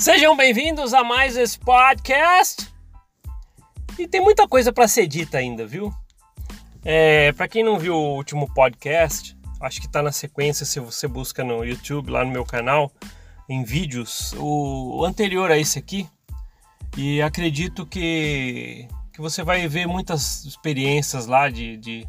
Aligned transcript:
Sejam 0.00 0.34
bem-vindos 0.34 0.94
a 0.94 1.04
mais 1.04 1.36
esse 1.36 1.58
podcast. 1.58 2.72
E 3.98 4.08
tem 4.08 4.18
muita 4.18 4.48
coisa 4.48 4.72
para 4.72 4.88
ser 4.88 5.06
dita 5.06 5.36
ainda, 5.36 5.66
viu? 5.66 5.92
É, 6.82 7.32
para 7.32 7.46
quem 7.46 7.62
não 7.62 7.78
viu 7.78 7.94
o 7.94 8.16
último 8.16 8.50
podcast, 8.54 9.36
acho 9.60 9.78
que 9.78 9.86
está 9.86 10.02
na 10.02 10.10
sequência 10.10 10.64
se 10.64 10.80
você 10.80 11.06
busca 11.06 11.44
no 11.44 11.62
YouTube, 11.62 12.12
lá 12.12 12.24
no 12.24 12.30
meu 12.30 12.46
canal, 12.46 12.90
em 13.46 13.62
vídeos, 13.62 14.34
o 14.38 15.04
anterior 15.04 15.50
a 15.50 15.58
esse 15.58 15.78
aqui. 15.78 16.08
E 16.96 17.20
acredito 17.20 17.84
que, 17.84 18.88
que 19.12 19.20
você 19.20 19.42
vai 19.42 19.68
ver 19.68 19.86
muitas 19.86 20.46
experiências 20.46 21.26
lá 21.26 21.50
de, 21.50 21.76
de 21.76 22.08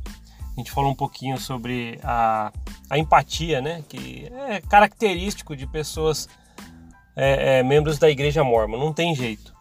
a 0.55 0.59
gente 0.61 0.71
falou 0.71 0.91
um 0.91 0.95
pouquinho 0.95 1.37
sobre 1.37 1.99
a, 2.01 2.53
a 2.89 2.97
empatia, 2.97 3.59
né? 3.59 3.83
Que 3.89 4.31
é 4.47 4.61
característico 4.61 5.57
de 5.57 5.67
pessoas 5.67 6.29
é, 7.21 7.59
é, 7.59 7.63
membros 7.63 7.99
da 7.99 8.09
igreja 8.09 8.43
mormon, 8.43 8.79
não 8.79 8.91
tem 8.91 9.13
jeito. 9.13 9.53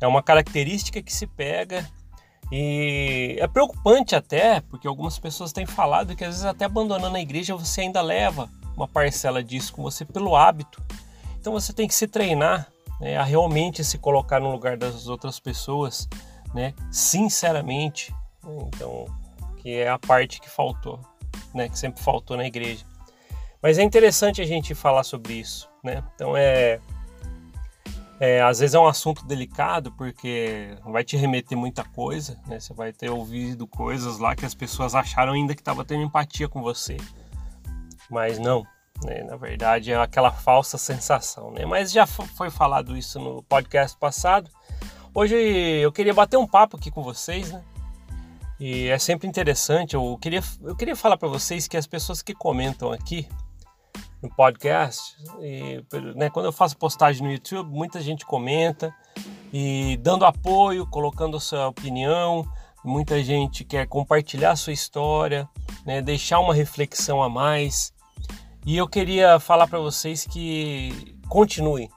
É 0.00 0.06
uma 0.06 0.22
característica 0.22 1.02
que 1.02 1.12
se 1.12 1.26
pega 1.26 1.84
e 2.52 3.36
é 3.40 3.46
preocupante 3.48 4.14
até, 4.14 4.60
porque 4.60 4.86
algumas 4.86 5.18
pessoas 5.18 5.52
têm 5.52 5.66
falado 5.66 6.14
que 6.14 6.22
às 6.22 6.30
vezes 6.30 6.44
até 6.44 6.64
abandonando 6.64 7.16
a 7.16 7.20
igreja 7.20 7.56
você 7.56 7.80
ainda 7.80 8.00
leva 8.00 8.48
uma 8.76 8.86
parcela 8.86 9.42
disso 9.42 9.72
com 9.72 9.82
você 9.82 10.04
pelo 10.04 10.36
hábito. 10.36 10.80
Então 11.40 11.52
você 11.52 11.72
tem 11.72 11.88
que 11.88 11.94
se 11.94 12.06
treinar 12.06 12.68
né, 13.00 13.16
a 13.16 13.24
realmente 13.24 13.82
se 13.82 13.98
colocar 13.98 14.38
no 14.38 14.52
lugar 14.52 14.76
das 14.76 15.08
outras 15.08 15.40
pessoas, 15.40 16.08
né, 16.54 16.72
sinceramente. 16.88 18.14
Então 18.68 19.06
que 19.56 19.74
é 19.74 19.88
a 19.88 19.98
parte 19.98 20.40
que 20.40 20.48
faltou, 20.48 21.00
né, 21.52 21.68
que 21.68 21.76
sempre 21.76 22.00
faltou 22.00 22.36
na 22.36 22.46
igreja. 22.46 22.86
Mas 23.60 23.76
é 23.76 23.82
interessante 23.82 24.40
a 24.40 24.46
gente 24.46 24.72
falar 24.72 25.02
sobre 25.02 25.34
isso, 25.34 25.68
né? 25.82 26.04
Então 26.14 26.36
é, 26.36 26.78
é 28.20 28.42
às 28.42 28.58
vezes 28.58 28.74
é 28.74 28.78
um 28.78 28.86
assunto 28.86 29.24
delicado 29.24 29.92
porque 29.92 30.76
vai 30.84 31.04
te 31.04 31.16
remeter 31.16 31.56
muita 31.56 31.84
coisa, 31.84 32.38
né? 32.46 32.58
Você 32.58 32.74
vai 32.74 32.92
ter 32.92 33.10
ouvido 33.10 33.66
coisas 33.66 34.18
lá 34.18 34.34
que 34.34 34.44
as 34.44 34.54
pessoas 34.54 34.94
acharam 34.94 35.32
ainda 35.32 35.54
que 35.54 35.60
estava 35.60 35.84
tendo 35.84 36.02
empatia 36.02 36.48
com 36.48 36.60
você, 36.60 36.96
mas 38.10 38.38
não. 38.38 38.66
Né? 39.04 39.22
Na 39.22 39.36
verdade 39.36 39.92
é 39.92 39.96
aquela 39.96 40.32
falsa 40.32 40.76
sensação, 40.76 41.52
né? 41.52 41.64
Mas 41.64 41.92
já 41.92 42.06
foi 42.06 42.50
falado 42.50 42.96
isso 42.96 43.20
no 43.20 43.42
podcast 43.44 43.96
passado. 43.96 44.50
Hoje 45.14 45.34
eu 45.34 45.92
queria 45.92 46.12
bater 46.12 46.36
um 46.36 46.46
papo 46.46 46.76
aqui 46.76 46.90
com 46.90 47.02
vocês, 47.02 47.52
né? 47.52 47.62
E 48.58 48.88
é 48.88 48.98
sempre 48.98 49.28
interessante. 49.28 49.94
Eu 49.94 50.18
queria, 50.20 50.42
eu 50.64 50.74
queria 50.74 50.96
falar 50.96 51.16
para 51.16 51.28
vocês 51.28 51.68
que 51.68 51.76
as 51.76 51.86
pessoas 51.86 52.20
que 52.20 52.34
comentam 52.34 52.90
aqui 52.90 53.28
no 54.22 54.28
podcast, 54.28 55.16
e, 55.40 55.84
né, 56.16 56.28
quando 56.28 56.46
eu 56.46 56.52
faço 56.52 56.76
postagem 56.76 57.22
no 57.22 57.32
YouTube, 57.32 57.70
muita 57.70 58.00
gente 58.00 58.26
comenta 58.26 58.94
e 59.52 59.96
dando 59.98 60.24
apoio, 60.24 60.86
colocando 60.86 61.36
a 61.36 61.40
sua 61.40 61.68
opinião. 61.68 62.44
Muita 62.84 63.22
gente 63.22 63.64
quer 63.64 63.86
compartilhar 63.86 64.56
sua 64.56 64.72
história, 64.72 65.48
né, 65.84 66.00
deixar 66.00 66.40
uma 66.40 66.54
reflexão 66.54 67.22
a 67.22 67.28
mais. 67.28 67.92
E 68.66 68.76
eu 68.76 68.88
queria 68.88 69.38
falar 69.38 69.66
para 69.66 69.78
vocês 69.78 70.24
que 70.24 71.18
continuem. 71.28 71.88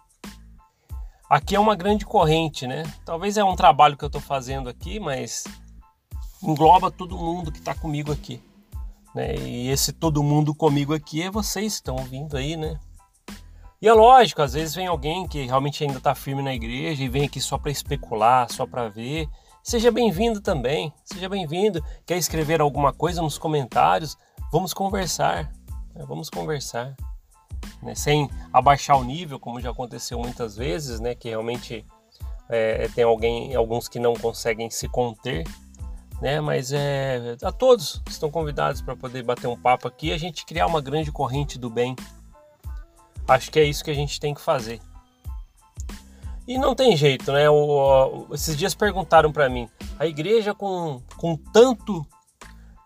Aqui 1.29 1.55
é 1.55 1.59
uma 1.59 1.75
grande 1.75 2.05
corrente, 2.05 2.67
né? 2.67 2.83
Talvez 3.05 3.37
é 3.37 3.43
um 3.43 3.55
trabalho 3.55 3.95
que 3.95 4.03
eu 4.03 4.07
estou 4.07 4.21
fazendo 4.21 4.69
aqui, 4.69 4.99
mas 4.99 5.45
engloba 6.43 6.91
todo 6.91 7.17
mundo 7.17 7.51
que 7.51 7.59
está 7.59 7.73
comigo 7.73 8.11
aqui. 8.11 8.41
Né? 9.15 9.35
E 9.35 9.69
esse 9.69 9.91
todo 9.91 10.23
mundo 10.23 10.55
comigo 10.55 10.93
aqui 10.93 11.21
é 11.21 11.29
vocês 11.31 11.73
que 11.73 11.79
estão 11.79 11.95
ouvindo 11.95 12.37
aí, 12.37 12.55
né? 12.55 12.79
E 13.81 13.87
é 13.87 13.93
lógico, 13.93 14.43
às 14.43 14.53
vezes 14.53 14.75
vem 14.75 14.85
alguém 14.85 15.27
que 15.27 15.43
realmente 15.43 15.83
ainda 15.83 15.97
está 15.97 16.13
firme 16.13 16.43
na 16.43 16.53
igreja 16.53 17.03
e 17.03 17.09
vem 17.09 17.25
aqui 17.25 17.41
só 17.41 17.57
para 17.57 17.71
especular, 17.71 18.47
só 18.51 18.65
para 18.65 18.87
ver. 18.89 19.27
Seja 19.63 19.91
bem-vindo 19.91 20.39
também, 20.39 20.93
seja 21.03 21.27
bem-vindo. 21.27 21.83
Quer 22.05 22.17
escrever 22.17 22.61
alguma 22.61 22.93
coisa 22.93 23.21
nos 23.23 23.39
comentários? 23.39 24.15
Vamos 24.51 24.71
conversar, 24.73 25.51
né? 25.95 26.05
vamos 26.07 26.29
conversar. 26.29 26.95
Né? 27.81 27.95
Sem 27.95 28.29
abaixar 28.53 28.99
o 28.99 29.03
nível, 29.03 29.39
como 29.39 29.59
já 29.59 29.71
aconteceu 29.71 30.19
muitas 30.19 30.55
vezes, 30.55 30.99
né? 30.99 31.15
Que 31.15 31.29
realmente 31.29 31.83
é, 32.49 32.87
tem 32.89 33.03
alguém, 33.03 33.55
alguns 33.55 33.87
que 33.87 33.99
não 33.99 34.13
conseguem 34.13 34.69
se 34.69 34.87
conter 34.87 35.43
né? 36.21 36.39
Mas 36.39 36.71
é 36.71 37.35
a 37.43 37.51
todos 37.51 38.01
estão 38.07 38.29
convidados 38.29 38.81
para 38.81 38.95
poder 38.95 39.23
bater 39.23 39.47
um 39.47 39.57
papo 39.57 39.87
aqui 39.87 40.07
e 40.07 40.13
a 40.13 40.17
gente 40.17 40.45
criar 40.45 40.67
uma 40.67 40.79
grande 40.79 41.11
corrente 41.11 41.57
do 41.57 41.69
bem. 41.69 41.95
Acho 43.27 43.51
que 43.51 43.59
é 43.59 43.63
isso 43.63 43.83
que 43.83 43.91
a 43.91 43.95
gente 43.95 44.19
tem 44.19 44.33
que 44.33 44.41
fazer. 44.41 44.79
E 46.47 46.57
não 46.57 46.75
tem 46.75 46.95
jeito, 46.95 47.31
né? 47.31 47.49
O, 47.49 48.27
o, 48.29 48.35
esses 48.35 48.55
dias 48.57 48.75
perguntaram 48.75 49.31
para 49.31 49.49
mim, 49.49 49.69
a 49.97 50.05
igreja 50.05 50.53
com, 50.53 51.01
com 51.17 51.35
tanto 51.35 52.05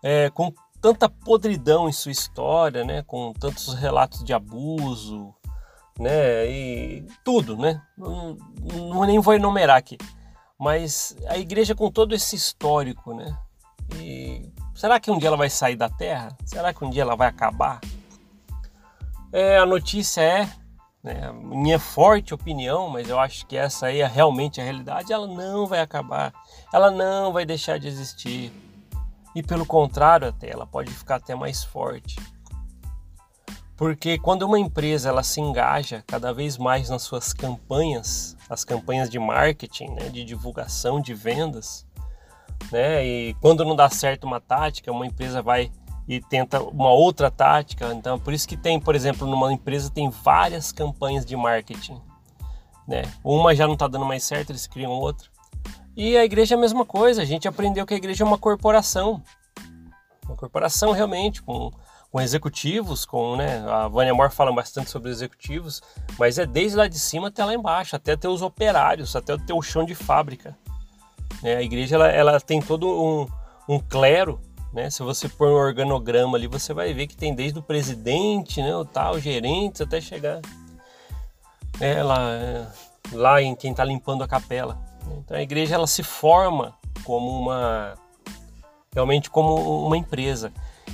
é, 0.02 0.30
com 0.30 0.52
tanta 0.80 1.08
podridão 1.08 1.88
em 1.88 1.92
sua 1.92 2.12
história, 2.12 2.84
né? 2.84 3.02
Com 3.02 3.32
tantos 3.32 3.74
relatos 3.74 4.22
de 4.22 4.32
abuso, 4.32 5.34
né? 5.98 6.46
E 6.48 7.06
tudo, 7.24 7.56
né? 7.56 7.82
Não, 7.98 8.36
não 8.72 9.04
nem 9.04 9.18
vou 9.18 9.34
enumerar 9.34 9.76
aqui. 9.76 9.98
Mas 10.58 11.16
a 11.28 11.36
igreja 11.36 11.74
com 11.74 11.90
todo 11.90 12.14
esse 12.14 12.34
histórico, 12.34 13.14
né? 13.14 13.36
E 13.96 14.50
será 14.74 14.98
que 14.98 15.10
um 15.10 15.18
dia 15.18 15.28
ela 15.28 15.36
vai 15.36 15.50
sair 15.50 15.76
da 15.76 15.88
terra? 15.88 16.36
Será 16.44 16.72
que 16.72 16.84
um 16.84 16.90
dia 16.90 17.02
ela 17.02 17.14
vai 17.14 17.28
acabar? 17.28 17.80
É, 19.32 19.58
a 19.58 19.66
notícia 19.66 20.22
é, 20.22 20.48
né, 21.02 21.30
minha 21.32 21.78
forte 21.78 22.32
opinião, 22.32 22.88
mas 22.88 23.08
eu 23.08 23.20
acho 23.20 23.46
que 23.46 23.56
essa 23.56 23.86
aí 23.86 24.00
é 24.00 24.06
realmente 24.06 24.60
a 24.60 24.64
realidade, 24.64 25.12
ela 25.12 25.26
não 25.26 25.66
vai 25.66 25.80
acabar. 25.80 26.32
Ela 26.72 26.90
não 26.90 27.32
vai 27.32 27.44
deixar 27.44 27.78
de 27.78 27.86
existir. 27.86 28.52
E 29.34 29.42
pelo 29.42 29.66
contrário, 29.66 30.28
até 30.28 30.50
ela 30.50 30.66
pode 30.66 30.90
ficar 30.90 31.16
até 31.16 31.34
mais 31.34 31.62
forte. 31.62 32.16
Porque 33.76 34.18
quando 34.18 34.42
uma 34.42 34.58
empresa 34.58 35.10
ela 35.10 35.22
se 35.22 35.40
engaja 35.40 36.02
cada 36.06 36.32
vez 36.32 36.56
mais 36.56 36.88
nas 36.88 37.02
suas 37.02 37.34
campanhas, 37.34 38.35
as 38.48 38.64
campanhas 38.64 39.10
de 39.10 39.18
marketing, 39.18 39.88
né, 39.88 40.08
de 40.08 40.24
divulgação, 40.24 41.00
de 41.00 41.14
vendas, 41.14 41.86
né, 42.70 43.04
e 43.04 43.34
quando 43.40 43.64
não 43.64 43.76
dá 43.76 43.88
certo 43.88 44.24
uma 44.24 44.40
tática, 44.40 44.92
uma 44.92 45.06
empresa 45.06 45.42
vai 45.42 45.70
e 46.08 46.20
tenta 46.20 46.62
uma 46.62 46.90
outra 46.90 47.30
tática. 47.30 47.92
Então, 47.92 48.18
por 48.18 48.32
isso 48.32 48.46
que 48.46 48.56
tem, 48.56 48.78
por 48.78 48.94
exemplo, 48.94 49.26
numa 49.26 49.52
empresa 49.52 49.90
tem 49.90 50.08
várias 50.08 50.70
campanhas 50.70 51.26
de 51.26 51.36
marketing, 51.36 52.00
né? 52.86 53.02
Uma 53.24 53.54
já 53.54 53.66
não 53.66 53.74
está 53.74 53.88
dando 53.88 54.04
mais 54.04 54.22
certo, 54.22 54.50
eles 54.50 54.66
criam 54.66 54.92
outra. 54.92 55.28
E 55.96 56.16
a 56.16 56.24
igreja 56.24 56.54
é 56.54 56.58
a 56.58 56.60
mesma 56.60 56.84
coisa. 56.84 57.22
A 57.22 57.24
gente 57.24 57.48
aprendeu 57.48 57.86
que 57.86 57.94
a 57.94 57.96
igreja 57.96 58.22
é 58.22 58.26
uma 58.26 58.38
corporação, 58.38 59.22
uma 60.26 60.36
corporação 60.36 60.92
realmente 60.92 61.42
com 61.42 61.72
com 62.10 62.20
executivos, 62.20 63.04
com, 63.04 63.36
né, 63.36 63.64
a 63.68 63.88
Vânia 63.88 64.14
Moore 64.14 64.32
fala 64.32 64.52
bastante 64.52 64.90
sobre 64.90 65.10
executivos, 65.10 65.82
mas 66.18 66.38
é 66.38 66.46
desde 66.46 66.76
lá 66.76 66.88
de 66.88 66.98
cima 66.98 67.28
até 67.28 67.44
lá 67.44 67.52
embaixo, 67.54 67.96
até 67.96 68.16
ter 68.16 68.28
os 68.28 68.42
operários, 68.42 69.14
até 69.14 69.34
o 69.52 69.62
chão 69.62 69.84
de 69.84 69.94
fábrica. 69.94 70.56
Né? 71.42 71.56
A 71.56 71.62
igreja 71.62 71.96
ela, 71.96 72.08
ela 72.08 72.40
tem 72.40 72.60
todo 72.60 72.88
um, 72.88 73.26
um 73.68 73.78
clero, 73.78 74.40
né? 74.72 74.90
Se 74.90 75.02
você 75.02 75.28
pôr 75.28 75.48
um 75.48 75.54
organograma 75.54 76.36
ali, 76.36 76.46
você 76.46 76.74
vai 76.74 76.92
ver 76.92 77.06
que 77.06 77.16
tem 77.16 77.34
desde 77.34 77.58
o 77.58 77.62
presidente, 77.62 78.62
né, 78.62 78.74
o 78.76 78.84
tal, 78.84 79.18
gerentes, 79.18 79.80
até 79.80 80.00
chegar 80.00 80.40
é, 81.80 82.02
lá, 82.02 82.72
lá 83.12 83.42
em 83.42 83.54
quem 83.54 83.70
está 83.70 83.84
limpando 83.84 84.22
a 84.22 84.28
capela. 84.28 84.78
Então 85.18 85.36
a 85.36 85.42
igreja 85.42 85.74
ela 85.74 85.86
se 85.86 86.02
forma 86.02 86.74
como 87.04 87.30
uma 87.30 87.94
realmente 88.92 89.30
como 89.30 89.86
uma 89.86 89.96
empresa. 89.96 90.52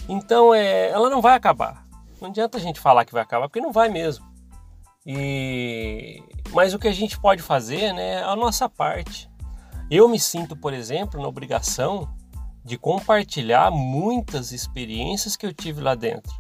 Então 0.09 0.55
é, 0.55 0.91
ela 0.91 1.09
não 1.09 1.21
vai 1.21 1.35
acabar. 1.35 1.87
Não 2.21 2.29
adianta 2.29 2.59
a 2.59 2.61
gente 2.61 2.81
falar 2.81 3.05
que 3.05 3.13
vai 3.13 3.23
acabar, 3.23 3.49
porque 3.49 3.61
não 3.61 3.73
vai 3.73 3.89
mesmo. 3.89 4.25
E 5.05 6.23
mas 6.53 6.75
o 6.75 6.79
que 6.79 6.89
a 6.89 6.93
gente 6.93 7.19
pode 7.19 7.43
fazer, 7.43 7.93
né, 7.93 8.21
é 8.21 8.23
a 8.23 8.37
nossa 8.37 8.69
parte. 8.69 9.31
Eu 9.91 10.09
me 10.09 10.21
sinto, 10.21 10.55
por 10.57 10.73
exemplo, 10.73 11.21
na 11.21 11.29
obrigação 11.29 12.09
de 12.65 12.77
compartilhar 12.77 13.71
muitas 13.71 14.53
experiências 14.53 15.35
que 15.35 15.47
eu 15.47 15.53
tive 15.53 15.81
lá 15.81 15.95
dentro. 15.95 16.33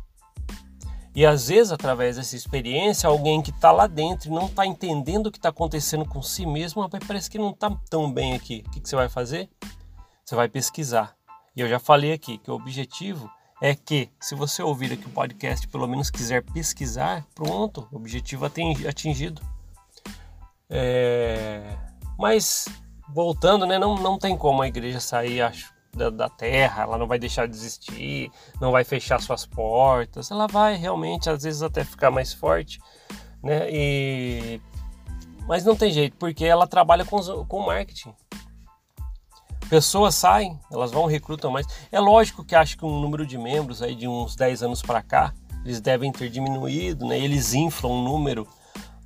E 1.14 1.26
às 1.26 1.48
vezes, 1.48 1.72
através 1.72 2.16
dessa 2.16 2.36
experiência, 2.36 3.08
alguém 3.08 3.42
que 3.42 3.50
está 3.50 3.70
lá 3.70 3.86
dentro 3.86 4.28
e 4.28 4.32
não 4.32 4.46
está 4.46 4.66
entendendo 4.66 5.26
o 5.26 5.30
que 5.30 5.38
está 5.38 5.50
acontecendo 5.50 6.06
com 6.06 6.22
si 6.22 6.46
mesmo, 6.46 6.88
parece 7.06 7.28
que 7.28 7.38
não 7.38 7.50
está 7.50 7.70
tão 7.90 8.10
bem 8.10 8.34
aqui. 8.34 8.64
O 8.66 8.70
que, 8.70 8.80
que 8.80 8.88
você 8.88 8.96
vai 8.96 9.08
fazer? 9.08 9.50
Você 10.24 10.34
vai 10.34 10.48
pesquisar. 10.48 11.14
E 11.54 11.60
eu 11.60 11.68
já 11.68 11.78
falei 11.78 12.12
aqui 12.12 12.38
que 12.38 12.50
o 12.50 12.54
objetivo 12.54 13.30
é 13.62 13.76
que, 13.76 14.10
se 14.20 14.34
você 14.34 14.60
ouvir 14.60 14.92
aqui 14.92 15.06
o 15.06 15.10
podcast, 15.10 15.68
pelo 15.68 15.86
menos 15.86 16.10
quiser 16.10 16.42
pesquisar, 16.42 17.24
pronto, 17.32 17.86
objetivo 17.92 18.44
atingido. 18.44 19.40
É... 20.68 21.78
Mas, 22.18 22.66
voltando, 23.08 23.64
né, 23.64 23.78
não, 23.78 23.94
não 23.94 24.18
tem 24.18 24.36
como 24.36 24.62
a 24.62 24.66
igreja 24.66 24.98
sair, 24.98 25.42
acho, 25.42 25.72
da, 25.94 26.10
da, 26.10 26.28
terra, 26.28 26.82
ela 26.82 26.98
não 26.98 27.06
vai 27.06 27.20
deixar 27.20 27.46
de 27.46 27.54
existir, 27.54 28.32
não 28.60 28.72
vai 28.72 28.82
fechar 28.82 29.20
suas 29.20 29.46
portas, 29.46 30.32
ela 30.32 30.48
vai 30.48 30.74
realmente, 30.74 31.30
às 31.30 31.44
vezes, 31.44 31.62
até 31.62 31.84
ficar 31.84 32.10
mais 32.10 32.32
forte, 32.32 32.80
né, 33.44 33.68
e 33.70 34.60
Mas 35.46 35.64
não 35.64 35.76
tem 35.76 35.92
jeito, 35.92 36.16
porque 36.16 36.44
ela 36.44 36.66
trabalha 36.66 37.04
com, 37.04 37.20
com 37.44 37.64
marketing. 37.64 38.12
Pessoas 39.72 40.14
saem, 40.14 40.60
elas 40.70 40.90
vão 40.90 41.06
recrutam 41.06 41.50
mais. 41.50 41.66
É 41.90 41.98
lógico 41.98 42.44
que 42.44 42.54
acho 42.54 42.76
que 42.76 42.84
um 42.84 43.00
número 43.00 43.24
de 43.24 43.38
membros 43.38 43.80
aí 43.80 43.94
de 43.94 44.06
uns 44.06 44.36
10 44.36 44.64
anos 44.64 44.82
para 44.82 45.00
cá, 45.00 45.32
eles 45.64 45.80
devem 45.80 46.12
ter 46.12 46.28
diminuído, 46.28 47.06
né? 47.06 47.18
Eles 47.18 47.54
inflam 47.54 47.90
um 47.90 48.04
número, 48.04 48.46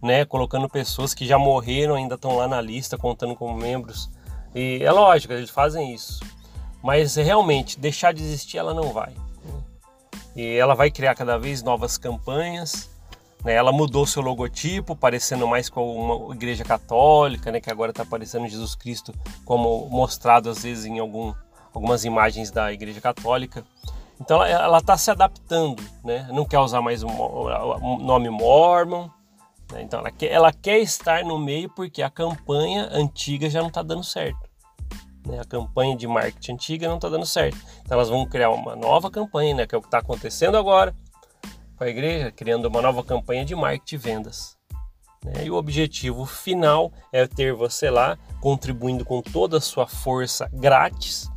né, 0.03 0.25
colocando 0.25 0.69
pessoas 0.69 1.15
que 1.15 1.25
já 1.25 1.39
morreram 1.39 1.95
ainda 1.95 2.17
estão 2.17 2.35
lá 2.35 2.49
na 2.49 2.61
lista 2.61 2.99
contando 2.99 3.37
como 3.37 3.57
membros. 3.57 4.11
E 4.53 4.81
é 4.83 4.91
lógico, 4.91 5.33
eles 5.33 5.51
fazem 5.51 5.95
isso. 5.95 6.19
Mas 6.83 7.15
realmente 7.15 7.79
deixar 7.79 8.13
de 8.13 8.25
existir 8.25 8.59
ela 8.59 8.75
não 8.75 8.93
vai. 8.93 9.15
E 10.35 10.57
ela 10.57 10.75
vai 10.75 10.91
criar 10.91 11.15
cada 11.15 11.39
vez 11.39 11.63
novas 11.63 11.97
campanhas, 11.97 12.91
né? 13.47 13.55
Ela 13.55 13.71
mudou 13.71 14.05
seu 14.05 14.21
logotipo, 14.21 14.97
parecendo 14.97 15.47
mais 15.47 15.71
com 15.71 15.97
uma 15.97 16.35
igreja 16.35 16.65
católica, 16.65 17.53
né? 17.53 17.61
que 17.61 17.71
agora 17.71 17.93
está 17.93 18.03
aparecendo 18.03 18.49
Jesus 18.49 18.75
Cristo 18.75 19.15
como 19.45 19.89
mostrado 19.89 20.51
às 20.51 20.65
vezes 20.65 20.85
em 20.85 20.99
algum, 20.99 21.33
algumas 21.73 22.05
imagens 22.05 22.51
da 22.51 22.73
igreja 22.73 23.01
católica. 23.01 23.65
Então 24.21 24.45
ela 24.45 24.79
está 24.79 24.99
se 24.99 25.13
adaptando, 25.13 25.81
né? 26.03 26.29
não 26.33 26.45
quer 26.45 26.59
usar 26.59 26.83
mais 26.83 27.05
o 27.05 27.07
um 27.07 27.99
nome 27.99 28.29
Mormon. 28.31 29.09
Né? 29.73 29.83
Então 29.83 30.01
ela 30.01 30.11
quer, 30.11 30.33
ela 30.33 30.53
quer 30.53 30.81
estar 30.81 31.23
no 31.23 31.39
meio 31.39 31.71
porque 31.71 32.03
a 32.03 32.11
campanha 32.11 32.89
antiga 32.91 33.49
já 33.49 33.61
não 33.61 33.69
está 33.69 33.81
dando 33.81 34.03
certo. 34.03 34.41
Né? 35.25 35.39
A 35.39 35.45
campanha 35.45 35.97
de 35.97 36.09
marketing 36.09 36.55
antiga 36.55 36.89
não 36.89 36.97
está 36.97 37.09
dando 37.09 37.27
certo. 37.27 37.59
Então 37.83 37.97
elas 37.97 38.09
vão 38.09 38.27
criar 38.27 38.51
uma 38.51 38.75
nova 38.75 39.09
campanha, 39.09 39.55
né? 39.55 39.67
que 39.69 39.75
é 39.77 39.79
o 39.79 39.81
que 39.81 39.87
está 39.87 39.99
acontecendo 39.99 40.57
agora 40.57 40.93
com 41.77 41.85
a 41.85 41.89
igreja, 41.89 42.33
criando 42.33 42.67
uma 42.67 42.81
nova 42.81 43.05
campanha 43.05 43.45
de 43.45 43.55
marketing 43.55 43.95
e 43.95 43.99
vendas. 43.99 44.57
Né? 45.25 45.45
E 45.45 45.51
o 45.51 45.55
objetivo 45.55 46.25
final 46.25 46.93
é 47.13 47.27
ter 47.27 47.53
você 47.53 47.91
lá 47.91 48.19
contribuindo 48.41 49.05
com 49.05 49.21
toda 49.21 49.59
a 49.59 49.61
sua 49.61 49.87
força 49.87 50.49
grátis 50.53 51.31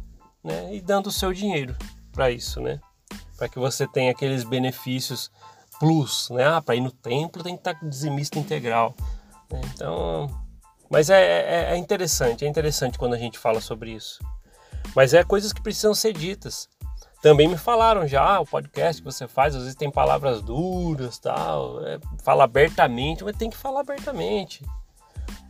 né? 0.44 0.74
e 0.76 0.82
dando 0.82 1.08
o 1.08 1.12
seu 1.12 1.34
dinheiro 1.34 1.76
para 2.12 2.32
isso, 2.32 2.62
né? 2.62 2.80
Para 3.38 3.48
que 3.48 3.58
você 3.58 3.88
tenha 3.88 4.12
aqueles 4.12 4.44
benefícios 4.44 5.32
plus, 5.80 6.30
né? 6.30 6.46
Ah, 6.46 6.62
para 6.62 6.76
ir 6.76 6.82
no 6.82 6.92
templo 6.92 7.44
tem 7.44 7.56
que 7.56 7.62
estar 7.62 7.76
com 7.76 7.88
dizimista 7.88 8.38
integral. 8.38 8.94
Né? 9.50 9.62
Então, 9.74 10.30
mas 10.90 11.10
é, 11.10 11.22
é, 11.22 11.74
é 11.74 11.78
interessante, 11.78 12.46
é 12.46 12.48
interessante 12.48 12.98
quando 12.98 13.14
a 13.14 13.18
gente 13.18 13.40
fala 13.40 13.62
sobre 13.62 13.92
isso. 13.92 14.20
Mas 14.96 15.14
é 15.14 15.24
coisas 15.24 15.54
que 15.54 15.62
precisam 15.62 15.94
ser 15.94 16.14
ditas 16.14 16.68
também 17.22 17.48
me 17.48 17.58
falaram 17.58 18.08
já, 18.08 18.24
ah, 18.24 18.40
o 18.40 18.46
podcast 18.46 19.02
que 19.02 19.06
você 19.06 19.28
faz, 19.28 19.56
às 19.56 19.64
vezes 19.64 19.76
tem 19.76 19.92
palavras 19.92 20.42
duras, 20.42 21.20
tal, 21.20 21.86
é, 21.86 22.00
fala 22.24 22.46
abertamente, 22.46 23.24
mas 23.24 23.36
tem 23.36 23.50
que 23.50 23.58
falar 23.58 23.82
abertamente. 23.82 24.64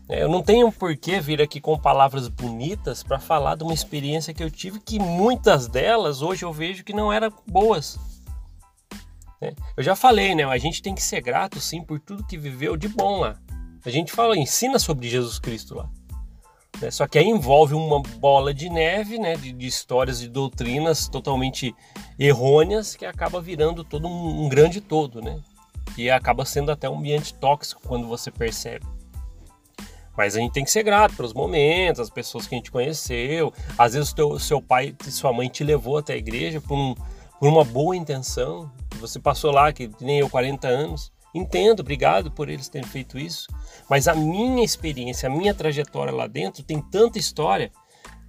É, 0.09 0.23
eu 0.23 0.27
não 0.27 0.41
tenho 0.41 0.71
por 0.71 0.97
que 0.97 1.19
vir 1.19 1.39
aqui 1.39 1.61
com 1.61 1.77
palavras 1.77 2.27
bonitas 2.27 3.03
para 3.03 3.19
falar 3.19 3.55
de 3.55 3.63
uma 3.63 3.73
experiência 3.73 4.33
que 4.33 4.43
eu 4.43 4.49
tive, 4.49 4.79
que 4.79 4.97
muitas 4.97 5.67
delas 5.67 6.23
hoje 6.23 6.43
eu 6.43 6.51
vejo 6.51 6.83
que 6.83 6.93
não 6.93 7.13
eram 7.13 7.31
boas. 7.45 7.99
É, 9.39 9.53
eu 9.77 9.83
já 9.83 9.95
falei, 9.95 10.33
né? 10.33 10.43
A 10.45 10.57
gente 10.57 10.81
tem 10.81 10.95
que 10.95 11.03
ser 11.03 11.21
grato 11.21 11.61
sim 11.61 11.83
por 11.83 11.99
tudo 11.99 12.25
que 12.25 12.37
viveu 12.37 12.75
de 12.75 12.87
bom 12.87 13.19
lá. 13.19 13.37
A 13.85 13.89
gente 13.91 14.11
fala, 14.11 14.35
ensina 14.35 14.79
sobre 14.79 15.07
Jesus 15.07 15.37
Cristo 15.37 15.75
lá. 15.75 15.87
Né? 16.81 16.91
Só 16.91 17.07
que 17.07 17.17
aí 17.17 17.25
envolve 17.25 17.73
uma 17.73 18.01
bola 18.01 18.53
de 18.53 18.69
neve 18.69 19.17
né? 19.17 19.35
de, 19.35 19.51
de 19.51 19.67
histórias 19.67 20.21
e 20.21 20.27
doutrinas 20.27 21.07
totalmente 21.07 21.75
errôneas 22.17 22.95
que 22.95 23.05
acaba 23.05 23.41
virando 23.41 23.83
todo 23.83 24.07
um, 24.07 24.45
um 24.45 24.49
grande 24.49 24.81
todo, 24.81 25.21
né? 25.21 25.39
E 25.97 26.09
acaba 26.09 26.45
sendo 26.45 26.71
até 26.71 26.89
um 26.89 26.97
ambiente 26.97 27.33
tóxico 27.33 27.81
quando 27.85 28.07
você 28.07 28.31
percebe. 28.31 28.85
Mas 30.15 30.35
a 30.35 30.39
gente 30.39 30.51
tem 30.51 30.65
que 30.65 30.71
ser 30.71 30.83
grato 30.83 31.15
pelos 31.15 31.33
momentos, 31.33 31.99
as 31.99 32.09
pessoas 32.09 32.45
que 32.45 32.53
a 32.53 32.57
gente 32.57 32.71
conheceu. 32.71 33.53
Às 33.77 33.93
vezes 33.93 34.11
teu, 34.11 34.37
seu 34.37 34.61
pai 34.61 34.93
e 35.07 35.11
sua 35.11 35.31
mãe 35.31 35.47
te 35.47 35.63
levou 35.63 35.97
até 35.97 36.13
a 36.13 36.17
igreja 36.17 36.59
por, 36.59 36.77
um, 36.77 36.93
por 37.39 37.47
uma 37.47 37.63
boa 37.63 37.95
intenção. 37.95 38.69
Você 38.99 39.17
passou 39.17 39.51
lá, 39.51 39.71
que 39.71 39.89
nem 40.01 40.19
eu, 40.19 40.29
40 40.29 40.67
anos. 40.67 41.11
Entendo, 41.33 41.81
obrigado 41.81 42.31
por 42.31 42.49
eles 42.49 42.69
terem 42.69 42.87
feito 42.87 43.17
isso. 43.17 43.47
Mas 43.89 44.07
a 44.07 44.15
minha 44.15 44.63
experiência, 44.63 45.29
a 45.29 45.31
minha 45.31 45.53
trajetória 45.53 46.13
lá 46.13 46.27
dentro 46.27 46.63
tem 46.63 46.81
tanta 46.81 47.19
história 47.19 47.71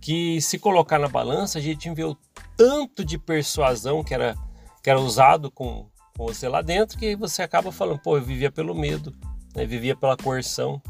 que 0.00 0.40
se 0.40 0.58
colocar 0.58 0.98
na 0.98 1.08
balança, 1.08 1.58
a 1.58 1.62
gente 1.62 1.90
vê 1.90 2.04
o 2.04 2.16
tanto 2.56 3.04
de 3.04 3.18
persuasão 3.18 4.02
que 4.02 4.14
era, 4.14 4.34
que 4.82 4.88
era 4.90 5.00
usado 5.00 5.50
com, 5.50 5.86
com 6.16 6.26
você 6.26 6.48
lá 6.48 6.62
dentro 6.62 6.98
que 6.98 7.14
você 7.16 7.42
acaba 7.42 7.70
falando, 7.70 8.00
pô, 8.00 8.16
eu 8.16 8.22
vivia 8.22 8.50
pelo 8.50 8.74
medo, 8.74 9.14
né? 9.54 9.66
vivia 9.66 9.94
pela 9.94 10.16
coerção. 10.16 10.80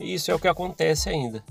Isso 0.00 0.30
é 0.30 0.34
o 0.34 0.38
que 0.38 0.48
acontece 0.48 1.08
ainda, 1.08 1.42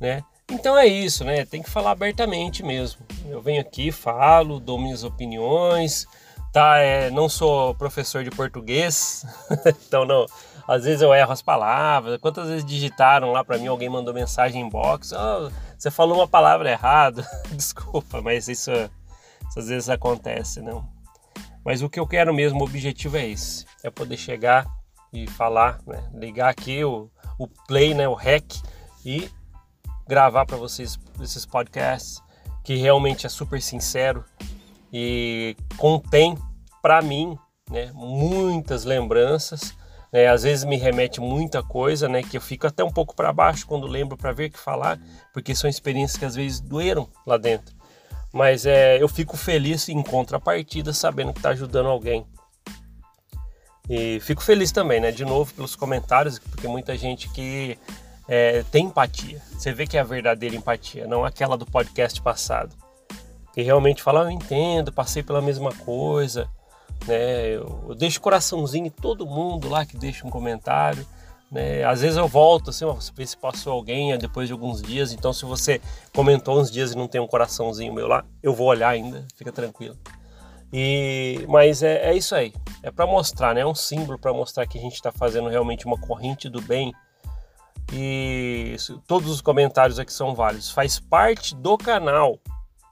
né? 0.00 0.22
Então 0.50 0.76
é 0.76 0.86
isso, 0.86 1.24
né? 1.24 1.44
Tem 1.44 1.62
que 1.62 1.70
falar 1.70 1.90
abertamente 1.90 2.62
mesmo. 2.62 3.02
Eu 3.28 3.40
venho 3.40 3.60
aqui, 3.60 3.92
falo, 3.92 4.58
dou 4.58 4.78
minhas 4.78 5.04
opiniões, 5.04 6.06
tá? 6.52 6.78
É, 6.78 7.10
não 7.10 7.28
sou 7.28 7.74
professor 7.74 8.24
de 8.24 8.30
português, 8.30 9.24
então 9.86 10.04
não. 10.04 10.26
Às 10.66 10.84
vezes 10.84 11.00
eu 11.00 11.14
erro 11.14 11.32
as 11.32 11.40
palavras. 11.40 12.20
Quantas 12.20 12.48
vezes 12.48 12.64
digitaram 12.64 13.32
lá 13.32 13.42
para 13.42 13.56
mim, 13.56 13.68
alguém 13.68 13.88
mandou 13.88 14.12
mensagem 14.12 14.60
em 14.60 14.68
box, 14.68 15.12
oh, 15.12 15.50
você 15.76 15.90
falou 15.90 16.18
uma 16.18 16.28
palavra 16.28 16.70
errada. 16.70 17.26
Desculpa, 17.50 18.20
mas 18.20 18.48
isso, 18.48 18.70
isso, 18.70 19.58
às 19.58 19.68
vezes 19.68 19.88
acontece, 19.88 20.60
não. 20.60 20.86
Mas 21.64 21.82
o 21.82 21.88
que 21.88 21.98
eu 21.98 22.06
quero 22.06 22.34
mesmo, 22.34 22.60
o 22.60 22.64
objetivo 22.64 23.16
é 23.16 23.26
esse, 23.26 23.64
é 23.82 23.90
poder 23.90 24.16
chegar 24.16 24.66
e 25.12 25.26
falar, 25.26 25.78
né? 25.86 26.02
ligar 26.14 26.50
aqui 26.50 26.84
o, 26.84 27.10
o 27.38 27.46
play, 27.46 27.94
né, 27.94 28.06
o 28.06 28.14
rec 28.14 28.44
e 29.04 29.30
gravar 30.06 30.44
para 30.44 30.56
vocês 30.56 30.98
esses 31.20 31.46
podcasts 31.46 32.22
que 32.64 32.76
realmente 32.76 33.26
é 33.26 33.28
super 33.28 33.62
sincero, 33.62 34.24
e 34.92 35.56
contém 35.76 36.36
para 36.82 37.02
mim 37.02 37.38
né, 37.70 37.90
muitas 37.94 38.84
lembranças. 38.84 39.74
Né, 40.12 40.26
às 40.26 40.42
vezes 40.42 40.64
me 40.64 40.76
remete 40.76 41.20
muita 41.20 41.62
coisa, 41.62 42.08
né, 42.08 42.22
que 42.22 42.36
eu 42.36 42.40
fico 42.40 42.66
até 42.66 42.82
um 42.82 42.90
pouco 42.90 43.14
para 43.14 43.32
baixo 43.32 43.66
quando 43.66 43.86
lembro 43.86 44.16
para 44.16 44.32
ver 44.32 44.50
que 44.50 44.58
falar, 44.58 44.98
porque 45.34 45.54
são 45.54 45.68
experiências 45.68 46.16
que 46.16 46.24
às 46.24 46.34
vezes 46.34 46.60
doeram 46.60 47.08
lá 47.26 47.36
dentro. 47.36 47.76
Mas 48.32 48.66
é, 48.66 49.02
eu 49.02 49.08
fico 49.08 49.36
feliz 49.36 49.88
em 49.88 50.02
contrapartida 50.02 50.92
sabendo 50.92 51.32
que 51.32 51.38
está 51.38 51.50
ajudando 51.50 51.88
alguém. 51.88 52.26
E 53.88 54.20
fico 54.20 54.42
feliz 54.42 54.70
também, 54.70 55.00
né, 55.00 55.10
de 55.10 55.24
novo 55.24 55.52
pelos 55.54 55.74
comentários, 55.74 56.38
porque 56.38 56.68
muita 56.68 56.96
gente 56.96 57.28
que 57.30 57.78
é, 58.26 58.62
tem 58.70 58.86
empatia. 58.86 59.42
Você 59.52 59.72
vê 59.72 59.86
que 59.86 59.96
é 59.96 60.00
a 60.00 60.04
verdadeira 60.04 60.54
empatia, 60.54 61.06
não 61.06 61.24
aquela 61.24 61.56
do 61.56 61.64
podcast 61.64 62.20
passado 62.20 62.87
que 63.58 63.62
realmente 63.64 64.04
fala, 64.04 64.20
ah, 64.20 64.24
eu 64.26 64.30
entendo, 64.30 64.92
passei 64.92 65.20
pela 65.20 65.42
mesma 65.42 65.72
coisa, 65.72 66.48
né? 67.08 67.56
Eu, 67.56 67.86
eu 67.88 67.94
deixo 67.96 68.20
coraçãozinho 68.20 68.86
em 68.86 68.90
todo 68.90 69.26
mundo 69.26 69.68
lá 69.68 69.84
que 69.84 69.96
deixa 69.96 70.24
um 70.24 70.30
comentário, 70.30 71.04
né? 71.50 71.82
Às 71.82 72.02
vezes 72.02 72.16
eu 72.16 72.28
volto 72.28 72.70
assim, 72.70 72.84
ó, 72.84 72.96
se 73.00 73.36
passou 73.36 73.72
alguém 73.72 74.16
depois 74.16 74.46
de 74.46 74.52
alguns 74.52 74.80
dias, 74.80 75.12
então 75.12 75.32
se 75.32 75.44
você 75.44 75.80
comentou 76.14 76.56
uns 76.56 76.70
dias 76.70 76.92
e 76.92 76.96
não 76.96 77.08
tem 77.08 77.20
um 77.20 77.26
coraçãozinho 77.26 77.92
meu 77.92 78.06
lá, 78.06 78.24
eu 78.40 78.54
vou 78.54 78.68
olhar 78.68 78.90
ainda, 78.90 79.26
fica 79.34 79.50
tranquilo. 79.50 79.96
E, 80.72 81.44
mas 81.48 81.82
é, 81.82 82.10
é 82.10 82.16
isso 82.16 82.36
aí, 82.36 82.52
é 82.80 82.92
para 82.92 83.08
mostrar, 83.08 83.56
né? 83.56 83.62
É 83.62 83.66
um 83.66 83.74
símbolo 83.74 84.20
para 84.20 84.32
mostrar 84.32 84.68
que 84.68 84.78
a 84.78 84.80
gente 84.80 84.94
está 84.94 85.10
fazendo 85.10 85.48
realmente 85.48 85.84
uma 85.84 85.98
corrente 85.98 86.48
do 86.48 86.62
bem. 86.62 86.94
E 87.92 88.76
todos 89.08 89.28
os 89.28 89.40
comentários 89.40 89.98
aqui 89.98 90.12
são 90.12 90.32
válidos. 90.32 90.70
Faz 90.70 91.00
parte 91.00 91.56
do 91.56 91.76
canal, 91.76 92.38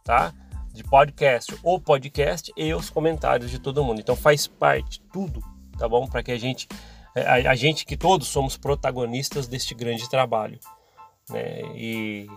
tá? 0.03 0.35
De 0.77 0.85
podcast, 0.85 1.57
o 1.63 1.81
podcast 1.81 2.53
e 2.57 2.75
os 2.75 2.91
comentários 2.91 3.51
de 3.51 3.59
todo 3.59 3.83
mundo. 3.83 4.01
Então 4.01 4.15
faz 4.15 4.47
parte 4.47 5.01
tudo, 5.13 5.43
tá 5.79 5.89
bom? 5.89 6.07
Para 6.07 6.23
que 6.23 6.31
a 6.31 6.39
gente, 6.39 6.69
é, 7.15 7.23
a, 7.23 7.51
a, 7.51 7.55
gente 7.55 7.87
que 7.87 7.97
todos 7.97 8.29
somos 8.29 8.57
protagonistas 8.57 9.47
deste 9.47 9.75
grande 9.75 10.09
trabalho, 10.09 10.61
né? 11.31 11.63
E 11.75 12.29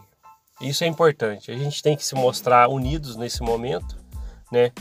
isso 0.62 0.84
é 0.84 0.88
importante. 0.88 1.52
A 1.52 1.58
gente 1.58 1.84
tem 1.84 1.96
que 1.96 2.06
se 2.06 2.16
mostrar 2.16 2.70
unidos 2.70 3.16
nesse 3.16 3.44
momento, 3.44 3.98
né? 4.52 4.72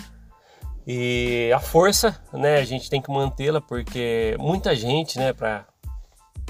E 0.86 1.50
a 1.54 1.60
força, 1.60 2.18
né? 2.32 2.56
A 2.56 2.64
gente 2.64 2.88
tem 2.88 3.02
que 3.02 3.10
mantê-la 3.10 3.60
porque 3.60 4.36
muita 4.38 4.74
gente, 4.74 5.18
né? 5.18 5.32
Para 5.32 5.66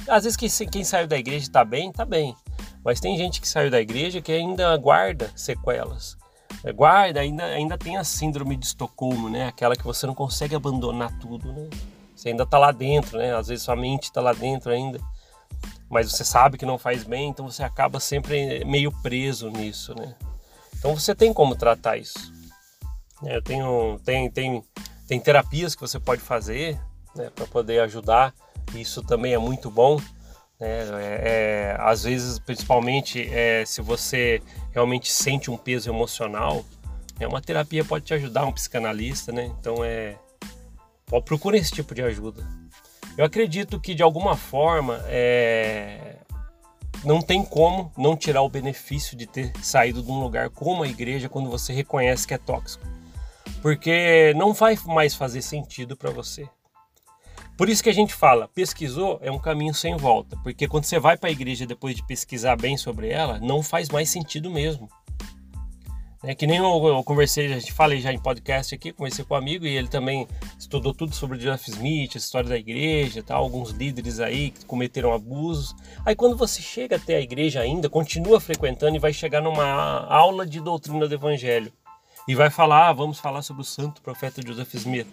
às 0.06 0.24
vezes 0.24 0.36
quem, 0.36 0.68
quem 0.68 0.84
saiu 0.84 1.06
da 1.06 1.18
igreja 1.18 1.44
está 1.44 1.64
bem, 1.64 1.90
está 1.90 2.04
bem. 2.04 2.36
Mas 2.84 3.00
tem 3.00 3.16
gente 3.16 3.40
que 3.40 3.48
saiu 3.48 3.70
da 3.70 3.80
igreja 3.80 4.20
que 4.20 4.32
ainda 4.32 4.76
guarda 4.76 5.30
sequelas. 5.34 6.16
Guarda, 6.74 7.20
ainda, 7.20 7.44
ainda 7.44 7.78
tem 7.78 7.96
a 7.96 8.04
síndrome 8.04 8.56
de 8.56 8.66
Estocolmo, 8.66 9.28
né? 9.28 9.46
Aquela 9.46 9.76
que 9.76 9.84
você 9.84 10.06
não 10.06 10.14
consegue 10.14 10.54
abandonar 10.54 11.16
tudo, 11.18 11.52
né? 11.52 11.68
Você 12.14 12.30
ainda 12.30 12.44
tá 12.44 12.58
lá 12.58 12.72
dentro, 12.72 13.16
né? 13.18 13.34
Às 13.34 13.48
vezes 13.48 13.64
sua 13.64 13.76
mente 13.76 14.12
tá 14.12 14.20
lá 14.20 14.32
dentro 14.32 14.72
ainda, 14.72 15.00
mas 15.88 16.10
você 16.10 16.24
sabe 16.24 16.58
que 16.58 16.66
não 16.66 16.76
faz 16.76 17.04
bem, 17.04 17.28
então 17.28 17.48
você 17.48 17.62
acaba 17.62 18.00
sempre 18.00 18.64
meio 18.64 18.90
preso 19.02 19.50
nisso, 19.50 19.94
né? 19.94 20.14
Então 20.76 20.94
você 20.98 21.14
tem 21.14 21.32
como 21.32 21.54
tratar 21.54 21.96
isso. 21.96 22.32
É, 23.24 23.36
eu 23.36 23.42
tenho, 23.42 24.00
tem, 24.04 24.30
tem, 24.30 24.62
tem 25.06 25.20
terapias 25.20 25.74
que 25.74 25.80
você 25.80 25.98
pode 25.98 26.20
fazer 26.20 26.78
né, 27.14 27.30
para 27.34 27.46
poder 27.46 27.80
ajudar 27.80 28.32
Isso 28.74 29.02
também 29.02 29.32
é 29.32 29.38
muito 29.38 29.70
bom. 29.70 30.00
Né? 30.58 30.68
É, 30.68 31.20
é, 31.22 31.76
às 31.78 32.02
vezes, 32.02 32.38
principalmente 32.38 33.28
é, 33.32 33.64
se 33.64 33.80
você 33.80 34.42
realmente 34.72 35.10
sente 35.10 35.50
um 35.50 35.56
peso 35.56 35.90
emocional, 35.90 36.64
é 37.20 37.26
uma 37.26 37.40
terapia 37.40 37.84
pode 37.84 38.04
te 38.04 38.14
ajudar, 38.14 38.46
um 38.46 38.52
psicanalista, 38.52 39.32
né? 39.32 39.52
Então 39.58 39.84
é 39.84 40.16
procure 41.24 41.56
esse 41.56 41.72
tipo 41.72 41.94
de 41.94 42.02
ajuda. 42.02 42.46
Eu 43.16 43.24
acredito 43.24 43.80
que 43.80 43.94
de 43.94 44.02
alguma 44.02 44.36
forma 44.36 45.02
é, 45.06 46.18
não 47.04 47.20
tem 47.22 47.44
como 47.44 47.90
não 47.96 48.16
tirar 48.16 48.42
o 48.42 48.48
benefício 48.48 49.16
de 49.16 49.26
ter 49.26 49.52
saído 49.62 50.02
de 50.02 50.10
um 50.10 50.20
lugar 50.20 50.50
como 50.50 50.82
a 50.82 50.88
igreja 50.88 51.28
quando 51.28 51.50
você 51.50 51.72
reconhece 51.72 52.26
que 52.26 52.34
é 52.34 52.38
tóxico, 52.38 52.86
porque 53.62 54.32
não 54.36 54.52
vai 54.52 54.78
mais 54.86 55.14
fazer 55.14 55.42
sentido 55.42 55.96
para 55.96 56.10
você. 56.10 56.48
Por 57.58 57.68
isso 57.68 57.82
que 57.82 57.90
a 57.90 57.92
gente 57.92 58.14
fala, 58.14 58.46
pesquisou 58.46 59.18
é 59.20 59.32
um 59.32 59.38
caminho 59.38 59.74
sem 59.74 59.96
volta, 59.96 60.36
porque 60.44 60.68
quando 60.68 60.84
você 60.84 61.00
vai 61.00 61.16
para 61.16 61.28
a 61.28 61.32
igreja 61.32 61.66
depois 61.66 61.96
de 61.96 62.06
pesquisar 62.06 62.54
bem 62.54 62.76
sobre 62.76 63.08
ela, 63.08 63.40
não 63.40 63.64
faz 63.64 63.88
mais 63.88 64.08
sentido 64.08 64.48
mesmo. 64.48 64.88
É 66.22 66.36
que 66.36 66.46
nem 66.46 66.58
eu, 66.58 66.86
eu 66.86 67.02
conversei, 67.02 67.52
a 67.52 67.58
gente 67.58 67.72
falei 67.72 68.00
já 68.00 68.12
em 68.12 68.18
podcast 68.18 68.72
aqui, 68.72 68.92
conversei 68.92 69.24
com 69.24 69.34
um 69.34 69.36
amigo 69.36 69.66
e 69.66 69.76
ele 69.76 69.88
também 69.88 70.28
estudou 70.56 70.94
tudo 70.94 71.12
sobre 71.16 71.36
Jeff 71.36 71.68
Smith, 71.68 72.12
a 72.14 72.18
história 72.18 72.48
da 72.48 72.56
igreja, 72.56 73.24
tá? 73.24 73.34
alguns 73.34 73.70
líderes 73.70 74.20
aí 74.20 74.52
que 74.52 74.64
cometeram 74.64 75.12
abusos. 75.12 75.74
Aí 76.06 76.14
quando 76.14 76.36
você 76.36 76.62
chega 76.62 76.94
até 76.94 77.16
a 77.16 77.20
igreja 77.20 77.60
ainda, 77.60 77.88
continua 77.88 78.38
frequentando 78.38 78.94
e 78.94 79.00
vai 79.00 79.12
chegar 79.12 79.40
numa 79.40 80.06
aula 80.06 80.46
de 80.46 80.60
doutrina 80.60 81.08
do 81.08 81.14
evangelho 81.14 81.72
e 82.28 82.36
vai 82.36 82.50
falar, 82.50 82.88
ah, 82.88 82.92
vamos 82.92 83.18
falar 83.18 83.42
sobre 83.42 83.62
o 83.62 83.64
santo 83.64 84.00
profeta 84.00 84.40
Joseph 84.46 84.74
Smith. 84.74 85.08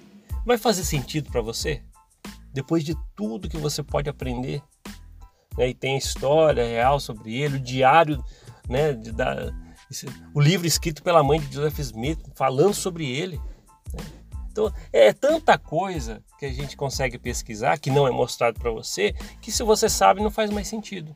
Vai 0.46 0.60
fazer 0.60 0.84
sentido 0.84 1.32
para 1.32 1.42
você? 1.42 1.82
Depois 2.56 2.86
de 2.86 2.96
tudo 3.16 3.50
que 3.50 3.58
você 3.58 3.84
pode 3.84 4.10
aprender. 4.10 4.64
Né? 5.58 5.70
E 5.70 5.74
tem 5.74 5.98
história 5.98 6.66
real 6.66 7.02
sobre 7.02 7.36
ele, 7.36 7.58
o 7.58 7.60
diário, 7.60 8.24
né, 8.70 8.94
de, 8.94 9.12
da, 9.12 9.54
o 10.34 10.40
livro 10.40 10.66
escrito 10.66 11.04
pela 11.04 11.22
mãe 11.22 11.40
de 11.40 11.54
Joseph 11.54 11.80
Smith 11.80 12.20
falando 12.34 12.74
sobre 12.74 13.06
ele. 13.12 13.38
Né? 13.94 14.04
Então 14.50 14.74
é 14.94 15.12
tanta 15.12 15.58
coisa 15.58 16.24
que 16.40 16.46
a 16.46 16.54
gente 16.54 16.78
consegue 16.78 17.20
pesquisar 17.20 17.78
que 17.78 17.92
não 17.92 18.08
é 18.08 18.12
mostrado 18.12 18.58
para 18.58 18.72
você 18.72 19.14
que 19.42 19.52
se 19.52 19.62
você 19.64 19.90
sabe 19.90 20.24
não 20.24 20.32
faz 20.32 20.50
mais 20.50 20.70
sentido. 20.70 21.14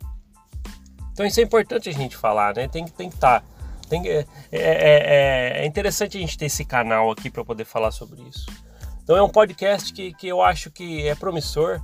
Então 1.14 1.26
isso 1.26 1.40
é 1.40 1.44
importante 1.44 1.88
a 1.88 1.94
gente 1.94 2.18
falar, 2.18 2.54
né? 2.56 2.68
Tem, 2.68 2.84
que. 2.86 3.18
Tá, 3.18 3.42
tem, 3.90 4.06
é, 4.08 4.26
é, 4.52 4.60
é, 4.62 5.62
é 5.64 5.66
interessante 5.66 6.18
a 6.18 6.20
gente 6.20 6.38
ter 6.38 6.46
esse 6.46 6.66
canal 6.66 7.10
aqui 7.12 7.30
para 7.30 7.46
poder 7.46 7.64
falar 7.64 7.92
sobre 7.92 8.22
isso. 8.24 8.46
Então 9.10 9.18
é 9.18 9.24
um 9.24 9.30
podcast 9.30 9.92
que, 9.92 10.14
que 10.14 10.28
eu 10.28 10.40
acho 10.40 10.70
que 10.70 11.08
é 11.08 11.16
promissor, 11.16 11.82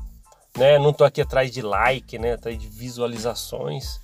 né? 0.55 0.77
Não 0.77 0.91
estou 0.91 1.07
aqui 1.07 1.19
atrás 1.19 1.49
de 1.49 1.59
like, 1.59 2.19
né? 2.19 2.33
Atrás 2.33 2.55
de 2.55 2.67
visualizações. 2.67 3.99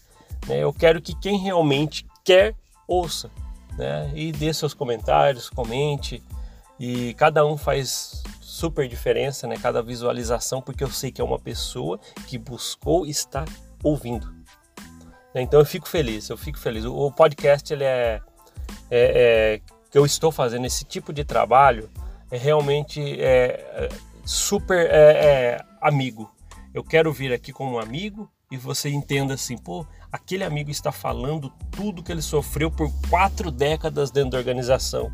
Né? 0.47 0.57
Eu 0.57 0.73
quero 0.73 0.99
que 0.99 1.13
quem 1.13 1.37
realmente 1.37 2.03
quer 2.25 2.55
ouça, 2.87 3.29
né? 3.77 4.11
E 4.15 4.31
dê 4.31 4.51
seus 4.51 4.73
comentários, 4.73 5.51
comente. 5.51 6.23
E 6.79 7.13
cada 7.13 7.45
um 7.45 7.57
faz 7.57 8.23
super 8.41 8.87
diferença, 8.87 9.45
né? 9.45 9.55
Cada 9.55 9.83
visualização, 9.83 10.59
porque 10.59 10.83
eu 10.83 10.89
sei 10.89 11.11
que 11.11 11.21
é 11.21 11.23
uma 11.23 11.37
pessoa 11.37 11.99
que 12.27 12.39
buscou 12.39 13.05
e 13.05 13.11
está 13.11 13.45
ouvindo. 13.83 14.33
Então 15.35 15.59
eu 15.59 15.65
fico 15.67 15.87
feliz, 15.87 16.27
eu 16.27 16.37
fico 16.37 16.57
feliz. 16.57 16.85
O 16.85 17.11
podcast 17.11 17.71
ele 17.71 17.83
é, 17.83 18.19
é, 18.89 19.59
é 19.59 19.61
que 19.91 19.97
eu 19.99 20.07
estou 20.07 20.31
fazendo 20.31 20.65
esse 20.65 20.83
tipo 20.83 21.13
de 21.13 21.23
trabalho 21.23 21.87
é 22.31 22.37
realmente 22.37 23.01
é, 23.21 23.65
é, 23.73 23.89
super 24.25 24.79
é, 24.89 24.93
é, 24.93 25.65
amigo. 25.81 26.31
Eu 26.73 26.83
quero 26.83 27.11
vir 27.11 27.33
aqui 27.33 27.51
como 27.51 27.75
um 27.75 27.79
amigo 27.79 28.31
e 28.49 28.57
você 28.57 28.89
entenda 28.89 29.33
assim, 29.33 29.57
pô, 29.57 29.85
aquele 30.11 30.43
amigo 30.43 30.71
está 30.71 30.91
falando 30.91 31.51
tudo 31.69 32.01
que 32.01 32.11
ele 32.11 32.21
sofreu 32.21 32.71
por 32.71 32.89
quatro 33.09 33.51
décadas 33.51 34.11
dentro 34.11 34.31
da 34.31 34.37
organização. 34.37 35.11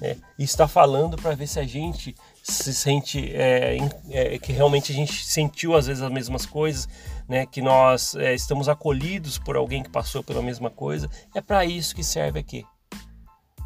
Né? 0.00 0.16
E 0.38 0.44
está 0.44 0.68
falando 0.68 1.16
para 1.16 1.34
ver 1.34 1.46
se 1.46 1.58
a 1.58 1.64
gente 1.64 2.14
se 2.42 2.74
sente 2.74 3.32
é, 3.34 3.76
é, 4.10 4.38
que 4.38 4.52
realmente 4.52 4.92
a 4.92 4.94
gente 4.94 5.24
sentiu 5.24 5.74
às 5.74 5.86
vezes 5.86 6.02
as 6.02 6.10
mesmas 6.10 6.44
coisas, 6.44 6.88
né? 7.28 7.46
Que 7.46 7.62
nós 7.62 8.14
é, 8.16 8.34
estamos 8.34 8.68
acolhidos 8.68 9.38
por 9.38 9.56
alguém 9.56 9.82
que 9.82 9.88
passou 9.88 10.22
pela 10.22 10.42
mesma 10.42 10.68
coisa. 10.68 11.08
É 11.34 11.40
para 11.40 11.64
isso 11.64 11.94
que 11.94 12.04
serve 12.04 12.38
aqui. 12.38 12.66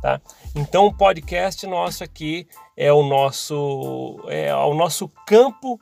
Tá? 0.01 0.21
Então 0.55 0.87
o 0.87 0.95
podcast 0.95 1.67
nosso 1.67 2.05
aqui 2.05 2.47
é 2.77 2.93
o 2.93 3.03
nosso 3.03 4.21
é 4.29 4.55
o 4.55 4.75
nosso 4.75 5.09
campo 5.27 5.79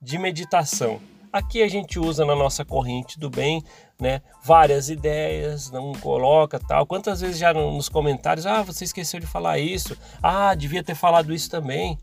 de 0.00 0.18
meditação. 0.18 1.00
Aqui 1.32 1.62
a 1.62 1.68
gente 1.68 1.98
usa 1.98 2.26
na 2.26 2.34
nossa 2.34 2.62
corrente 2.62 3.18
do 3.18 3.30
bem, 3.30 3.64
né? 3.98 4.20
Várias 4.42 4.90
ideias, 4.90 5.70
não 5.70 5.92
coloca 5.92 6.58
tal. 6.58 6.84
Quantas 6.84 7.22
vezes 7.22 7.38
já 7.38 7.54
nos 7.54 7.88
comentários, 7.88 8.44
ah, 8.44 8.62
você 8.62 8.84
esqueceu 8.84 9.18
de 9.18 9.26
falar 9.26 9.58
isso. 9.58 9.96
Ah, 10.22 10.54
devia 10.54 10.82
ter 10.82 10.94
falado 10.94 11.32
isso 11.32 11.48
também. 11.48 11.98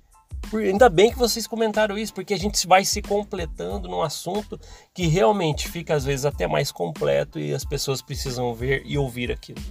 Ainda 0.51 0.89
bem 0.89 1.11
que 1.11 1.17
vocês 1.17 1.45
comentaram 1.45 1.95
isso, 1.95 2.13
porque 2.13 2.33
a 2.33 2.39
gente 2.39 2.65
vai 2.65 2.83
se 2.83 3.03
completando 3.03 3.87
num 3.87 4.01
assunto 4.01 4.59
que 4.95 5.05
realmente 5.05 5.69
fica 5.69 5.93
às 5.93 6.05
vezes 6.05 6.25
até 6.25 6.47
mais 6.47 6.71
completo 6.71 7.39
e 7.39 7.53
as 7.53 7.63
pessoas 7.63 8.01
precisam 8.01 8.51
ver 8.55 8.81
e 8.83 8.97
ouvir 8.97 9.31
aquilo. 9.31 9.61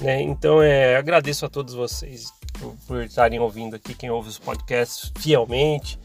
Né? 0.00 0.22
Então, 0.22 0.62
é, 0.62 0.96
agradeço 0.96 1.46
a 1.46 1.48
todos 1.48 1.74
vocês 1.74 2.32
por, 2.86 3.02
estarem 3.02 3.38
ouvindo 3.38 3.76
aqui, 3.76 3.94
quem 3.94 4.10
ouve 4.10 4.28
os 4.28 4.38
podcasts 4.38 5.12
fielmente, 5.18 5.98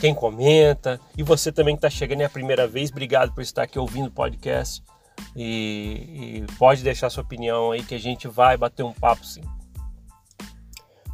quem 0.00 0.14
comenta, 0.14 1.00
e 1.16 1.22
você 1.22 1.50
também 1.52 1.74
que 1.74 1.78
está 1.78 1.90
chegando 1.90 2.22
é 2.22 2.24
a 2.24 2.30
primeira 2.30 2.66
vez, 2.66 2.90
obrigado 2.90 3.32
por 3.32 3.42
estar 3.42 3.62
aqui 3.62 3.78
ouvindo 3.78 4.08
o 4.08 4.12
podcast. 4.12 4.82
E, 5.34 6.44
e, 6.44 6.46
pode 6.58 6.82
deixar 6.82 7.08
sua 7.08 7.22
opinião 7.22 7.70
aí 7.70 7.82
que 7.82 7.94
a 7.94 7.98
gente 7.98 8.28
vai 8.28 8.56
bater 8.56 8.82
um 8.82 8.92
papo 8.92 9.24
sim. 9.24 9.42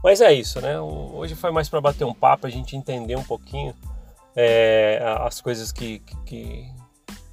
Mas 0.02 0.20
é 0.20 0.32
isso, 0.32 0.60
né? 0.60 0.80
Hoje 0.80 1.36
foi 1.36 1.52
mais 1.52 1.68
para 1.68 1.80
bater 1.80 2.04
um 2.04 2.14
papo, 2.14 2.46
a 2.46 2.50
gente 2.50 2.76
entender 2.76 3.16
um 3.16 3.22
pouquinho 3.22 3.72
é, 4.34 5.00
as 5.20 5.40
coisas 5.40 5.70
que, 5.70 6.00
que, 6.26 6.68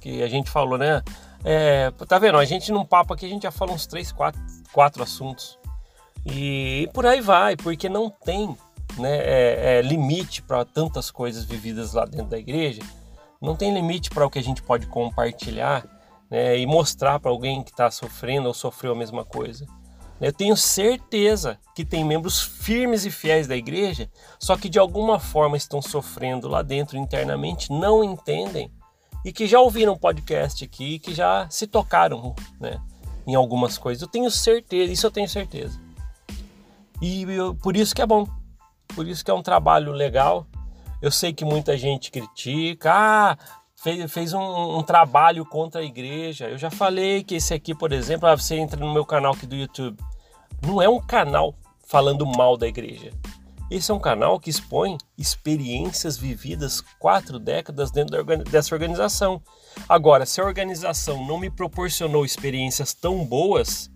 que, 0.00 0.22
a 0.22 0.28
gente 0.28 0.48
falou, 0.48 0.78
né? 0.78 1.02
É, 1.44 1.90
tá 2.06 2.18
vendo? 2.18 2.38
A 2.38 2.44
gente 2.44 2.70
num 2.70 2.84
papo 2.84 3.14
aqui 3.14 3.26
a 3.26 3.28
gente 3.28 3.42
já 3.42 3.50
falou 3.50 3.74
uns 3.74 3.86
3, 3.86 4.12
4, 4.12 4.40
quatro 4.72 5.02
assuntos. 5.02 5.58
E, 6.26 6.88
por 6.92 7.06
aí 7.06 7.20
vai, 7.20 7.56
porque 7.56 7.88
não 7.88 8.10
tem 8.10 8.56
né, 8.98 9.16
é, 9.18 9.78
é, 9.78 9.82
limite 9.82 10.42
para 10.42 10.64
tantas 10.64 11.10
coisas 11.10 11.44
vividas 11.44 11.92
lá 11.94 12.04
dentro 12.04 12.28
da 12.28 12.38
igreja, 12.38 12.82
não 13.40 13.56
tem 13.56 13.72
limite 13.72 14.10
para 14.10 14.26
o 14.26 14.30
que 14.30 14.38
a 14.38 14.42
gente 14.42 14.62
pode 14.62 14.86
compartilhar 14.86 15.86
né, 16.30 16.58
e 16.58 16.66
mostrar 16.66 17.18
para 17.18 17.30
alguém 17.30 17.62
que 17.62 17.70
está 17.70 17.90
sofrendo 17.90 18.48
ou 18.48 18.54
sofreu 18.54 18.92
a 18.92 18.96
mesma 18.96 19.24
coisa. 19.24 19.66
Eu 20.20 20.32
tenho 20.32 20.54
certeza 20.54 21.58
que 21.74 21.82
tem 21.82 22.04
membros 22.04 22.42
firmes 22.42 23.06
e 23.06 23.10
fiéis 23.10 23.46
da 23.46 23.56
igreja, 23.56 24.10
só 24.38 24.54
que 24.54 24.68
de 24.68 24.78
alguma 24.78 25.18
forma 25.18 25.56
estão 25.56 25.80
sofrendo 25.80 26.46
lá 26.46 26.60
dentro 26.60 26.98
internamente, 26.98 27.72
não 27.72 28.04
entendem 28.04 28.70
e 29.24 29.32
que 29.32 29.46
já 29.46 29.60
ouviram 29.60 29.96
podcast 29.96 30.64
aqui, 30.64 30.98
que 30.98 31.14
já 31.14 31.48
se 31.50 31.66
tocaram, 31.66 32.34
né? 32.58 32.80
Em 33.30 33.34
algumas 33.34 33.78
coisas. 33.78 34.02
Eu 34.02 34.08
tenho 34.08 34.30
certeza, 34.30 34.92
isso 34.92 35.06
eu 35.06 35.10
tenho 35.10 35.28
certeza. 35.28 35.80
E 37.00 37.22
eu, 37.22 37.54
por 37.54 37.76
isso 37.76 37.94
que 37.94 38.02
é 38.02 38.06
bom. 38.06 38.26
Por 38.94 39.06
isso 39.06 39.24
que 39.24 39.30
é 39.30 39.34
um 39.34 39.42
trabalho 39.42 39.92
legal. 39.92 40.46
Eu 41.00 41.10
sei 41.10 41.32
que 41.32 41.44
muita 41.44 41.78
gente 41.78 42.10
critica, 42.10 42.92
ah, 42.92 43.38
fez, 43.76 44.12
fez 44.12 44.32
um, 44.34 44.78
um, 44.78 44.82
trabalho 44.82 45.44
contra 45.46 45.80
a 45.80 45.84
igreja. 45.84 46.48
Eu 46.48 46.58
já 46.58 46.70
falei 46.70 47.22
que 47.22 47.36
esse 47.36 47.54
aqui, 47.54 47.74
por 47.74 47.92
exemplo, 47.92 48.28
ah, 48.28 48.36
você 48.36 48.56
entra 48.56 48.78
no 48.78 48.92
meu 48.92 49.06
canal 49.06 49.32
aqui 49.32 49.46
do 49.46 49.56
YouTube. 49.56 49.96
Não 50.66 50.82
é 50.82 50.88
um 50.88 51.00
canal 51.00 51.54
falando 51.86 52.26
mal 52.26 52.56
da 52.56 52.68
igreja. 52.68 53.12
Esse 53.70 53.92
é 53.92 53.94
um 53.94 54.00
canal 54.00 54.40
que 54.40 54.50
expõe 54.50 54.98
experiências 55.16 56.16
vividas 56.16 56.80
quatro 56.98 57.38
décadas 57.38 57.92
dentro 57.92 58.24
dessa 58.50 58.74
organização. 58.74 59.40
Agora, 59.88 60.26
se 60.26 60.40
a 60.40 60.44
organização 60.44 61.24
não 61.24 61.38
me 61.38 61.48
proporcionou 61.48 62.24
experiências 62.24 62.92
tão 62.92 63.24
boas, 63.24 63.88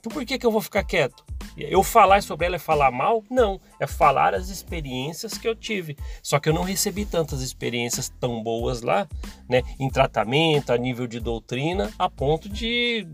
então 0.00 0.10
por 0.10 0.24
que, 0.24 0.36
que 0.36 0.44
eu 0.44 0.50
vou 0.50 0.60
ficar 0.60 0.82
quieto? 0.82 1.24
Eu 1.56 1.84
falar 1.84 2.24
sobre 2.24 2.46
ela 2.46 2.56
é 2.56 2.58
falar 2.58 2.90
mal? 2.90 3.22
Não, 3.30 3.60
é 3.78 3.86
falar 3.86 4.34
as 4.34 4.48
experiências 4.48 5.38
que 5.38 5.46
eu 5.46 5.54
tive. 5.54 5.96
Só 6.20 6.40
que 6.40 6.48
eu 6.48 6.54
não 6.54 6.64
recebi 6.64 7.06
tantas 7.06 7.40
experiências 7.40 8.08
tão 8.08 8.42
boas 8.42 8.82
lá, 8.82 9.06
né, 9.48 9.62
em 9.78 9.88
tratamento, 9.88 10.72
a 10.72 10.76
nível 10.76 11.06
de 11.06 11.20
doutrina, 11.20 11.92
a 11.96 12.10
ponto 12.10 12.48
de 12.48 13.06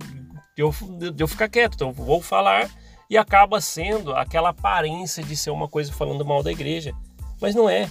eu, 0.57 0.75
de 1.13 1.23
eu 1.23 1.29
ficar 1.29 1.49
quieto. 1.49 1.75
Então, 1.75 1.89
eu 1.89 1.95
vou 1.95 2.23
falar 2.23 2.71
e 3.09 3.17
acaba 3.17 3.61
sendo 3.61 4.15
aquela 4.15 4.51
aparência 4.51 5.23
de 5.23 5.37
ser 5.37 5.51
uma 5.51 5.69
coisa 5.69 5.93
falando 5.93 6.25
mal 6.25 6.43
da 6.43 6.53
igreja. 6.53 6.93
Mas 7.41 7.55
não 7.55 7.69
é. 7.69 7.91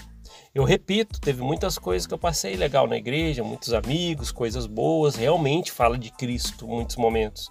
Eu 0.53 0.63
repito, 0.63 1.19
teve 1.19 1.41
muitas 1.41 1.77
coisas 1.77 2.05
que 2.05 2.13
eu 2.13 2.17
passei 2.17 2.55
legal 2.55 2.87
na 2.87 2.97
igreja, 2.97 3.43
muitos 3.43 3.73
amigos, 3.73 4.31
coisas 4.31 4.65
boas, 4.65 5.15
realmente 5.15 5.71
fala 5.71 5.97
de 5.97 6.11
Cristo 6.11 6.67
muitos 6.67 6.95
momentos. 6.95 7.49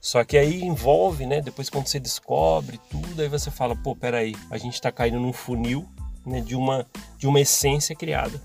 Só 0.00 0.22
que 0.22 0.36
aí 0.36 0.62
envolve, 0.62 1.24
né? 1.24 1.40
Depois 1.40 1.70
quando 1.70 1.86
você 1.86 1.98
descobre 1.98 2.78
tudo, 2.90 3.22
aí 3.22 3.28
você 3.28 3.50
fala, 3.50 3.74
pô, 3.74 3.96
peraí, 3.96 4.34
a 4.50 4.58
gente 4.58 4.80
tá 4.80 4.92
caindo 4.92 5.18
num 5.18 5.32
funil 5.32 5.88
né, 6.26 6.40
de, 6.40 6.54
uma, 6.54 6.86
de 7.16 7.26
uma 7.26 7.40
essência 7.40 7.96
criada. 7.96 8.40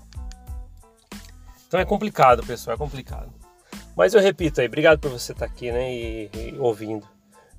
Então 1.66 1.78
é 1.78 1.84
complicado, 1.84 2.44
pessoal, 2.44 2.74
é 2.74 2.78
complicado. 2.78 3.32
Mas 3.96 4.14
eu 4.14 4.20
repito 4.20 4.60
aí, 4.60 4.66
obrigado 4.66 4.98
por 5.00 5.10
você 5.10 5.32
estar 5.32 5.44
aqui 5.44 5.70
né, 5.70 5.92
e, 5.92 6.30
e 6.34 6.58
ouvindo. 6.58 7.06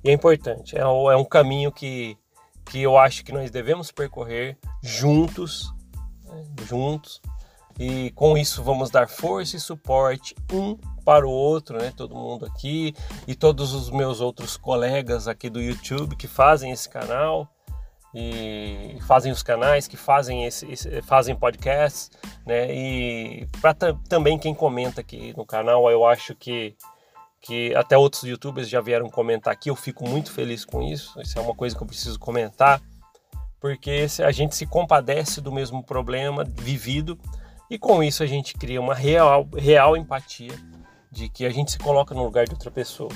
E 0.04 0.10
é 0.10 0.12
importante, 0.12 0.76
é, 0.76 0.80
é 0.80 1.16
um 1.16 1.24
caminho 1.24 1.70
que, 1.70 2.16
que 2.64 2.82
eu 2.82 2.98
acho 2.98 3.24
que 3.24 3.32
nós 3.32 3.50
devemos 3.50 3.92
percorrer 3.92 4.58
juntos, 4.82 5.72
né, 6.24 6.44
juntos, 6.66 7.20
e 7.78 8.10
com 8.12 8.36
isso 8.36 8.62
vamos 8.62 8.90
dar 8.90 9.08
força 9.08 9.56
e 9.56 9.60
suporte 9.60 10.34
um 10.52 10.76
para 11.04 11.26
o 11.26 11.30
outro, 11.30 11.78
né? 11.78 11.92
Todo 11.96 12.14
mundo 12.14 12.46
aqui 12.46 12.94
e 13.26 13.34
todos 13.34 13.72
os 13.72 13.90
meus 13.90 14.20
outros 14.20 14.56
colegas 14.56 15.26
aqui 15.26 15.48
do 15.48 15.60
YouTube 15.60 16.16
que 16.16 16.28
fazem 16.28 16.70
esse 16.70 16.88
canal 16.88 17.48
e 18.14 18.98
fazem 19.06 19.32
os 19.32 19.42
canais, 19.42 19.88
que 19.88 19.96
fazem 19.96 20.44
esse, 20.44 20.70
esse 20.70 21.00
fazem 21.02 21.34
podcasts, 21.34 22.10
né? 22.46 22.72
E 22.72 23.48
para 23.60 23.74
também 24.08 24.38
quem 24.38 24.54
comenta 24.54 25.00
aqui 25.00 25.34
no 25.36 25.46
canal, 25.46 25.90
eu 25.90 26.04
acho 26.06 26.34
que 26.34 26.76
que 27.42 27.74
até 27.74 27.98
outros 27.98 28.22
YouTubers 28.22 28.68
já 28.68 28.80
vieram 28.80 29.10
comentar 29.10 29.52
aqui, 29.52 29.68
eu 29.68 29.74
fico 29.74 30.08
muito 30.08 30.30
feliz 30.30 30.64
com 30.64 30.80
isso. 30.80 31.20
Isso 31.20 31.36
é 31.36 31.42
uma 31.42 31.54
coisa 31.54 31.76
que 31.76 31.82
eu 31.82 31.86
preciso 31.86 32.18
comentar, 32.18 32.80
porque 33.60 34.06
a 34.24 34.30
gente 34.30 34.54
se 34.54 34.64
compadece 34.64 35.40
do 35.40 35.50
mesmo 35.50 35.82
problema 35.82 36.44
vivido 36.44 37.18
e 37.68 37.78
com 37.78 38.02
isso 38.02 38.22
a 38.22 38.26
gente 38.26 38.54
cria 38.54 38.80
uma 38.80 38.94
real, 38.94 39.48
real 39.56 39.96
empatia 39.96 40.52
de 41.10 41.28
que 41.28 41.44
a 41.44 41.50
gente 41.50 41.72
se 41.72 41.78
coloca 41.78 42.14
no 42.14 42.22
lugar 42.22 42.46
de 42.46 42.52
outra 42.52 42.70
pessoa. 42.70 43.10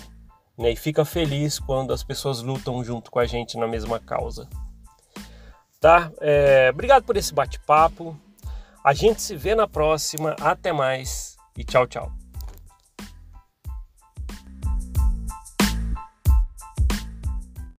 Né? 0.59 0.73
E 0.73 0.77
fica 0.77 1.05
feliz 1.05 1.59
quando 1.59 1.93
as 1.93 2.03
pessoas 2.03 2.43
lutam 2.43 2.83
junto 2.83 3.11
com 3.11 3.19
a 3.19 3.27
gente 3.27 3.57
na 3.57 3.69
mesma 3.69 4.01
causa. 4.01 4.49
Tá? 5.81 6.11
É, 6.21 6.71
obrigado 6.73 7.05
por 7.05 7.17
esse 7.17 7.33
bate-papo. 7.33 8.19
A 8.83 8.93
gente 8.93 9.23
se 9.23 9.37
vê 9.37 9.55
na 9.55 9.69
próxima. 9.69 10.35
Até 10.41 10.73
mais 10.73 11.37
e 11.57 11.65
tchau, 11.65 11.87
tchau. 11.87 12.26